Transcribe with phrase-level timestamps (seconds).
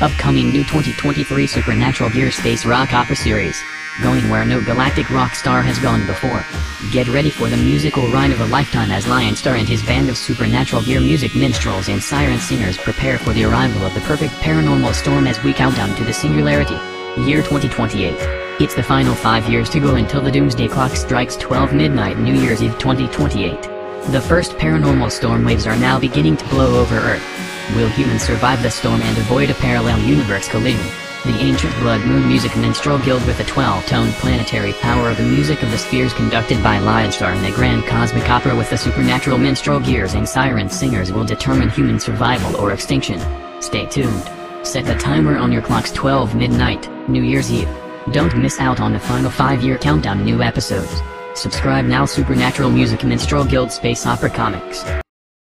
[0.00, 3.62] Upcoming new 2023 Supernatural Gear Space Rock Opera Series.
[4.02, 6.42] Going where no galactic rock star has gone before.
[6.90, 10.08] Get ready for the musical ride of a lifetime as Lion Star and his band
[10.08, 14.32] of supernatural gear music minstrels and siren singers prepare for the arrival of the perfect
[14.36, 16.78] paranormal storm as we count down to the singularity.
[17.20, 18.14] Year 2028.
[18.58, 22.40] It's the final five years to go until the doomsday clock strikes 12 midnight New
[22.40, 23.60] Year's Eve 2028.
[24.12, 27.39] The first paranormal storm waves are now beginning to blow over Earth.
[27.76, 30.84] Will humans survive the storm and avoid a parallel universe collision?
[31.24, 35.62] The ancient Blood Moon Music Minstrel Guild with the 12-tone planetary power of the music
[35.62, 39.78] of the spheres conducted by Lionstar and the Grand Cosmic Opera with the supernatural minstrel
[39.78, 43.20] gears and siren singers will determine human survival or extinction.
[43.60, 44.30] Stay tuned.
[44.66, 47.68] Set the timer on your clock's 12 midnight, New Year's Eve.
[48.12, 51.02] Don't miss out on the final 5-year countdown new episodes.
[51.34, 54.84] Subscribe now Supernatural Music Minstrel Guild Space Opera Comics.